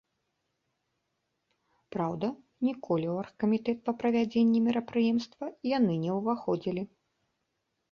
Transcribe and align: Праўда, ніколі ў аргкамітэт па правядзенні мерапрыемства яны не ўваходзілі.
Праўда, 1.95 2.27
ніколі 2.69 3.05
ў 3.09 3.25
аргкамітэт 3.25 3.77
па 3.91 3.97
правядзенні 4.01 4.59
мерапрыемства 4.71 5.45
яны 5.77 5.93
не 6.09 6.19
ўваходзілі. 6.19 6.83